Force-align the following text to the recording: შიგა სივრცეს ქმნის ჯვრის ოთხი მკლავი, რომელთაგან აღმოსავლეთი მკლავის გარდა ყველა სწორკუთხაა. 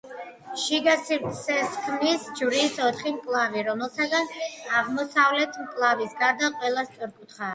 შიგა 0.59 0.93
სივრცეს 1.09 1.75
ქმნის 1.81 2.23
ჯვრის 2.39 2.79
ოთხი 2.87 3.13
მკლავი, 3.17 3.63
რომელთაგან 3.69 4.31
აღმოსავლეთი 4.79 5.67
მკლავის 5.67 6.17
გარდა 6.23 6.51
ყველა 6.57 6.85
სწორკუთხაა. 6.89 7.49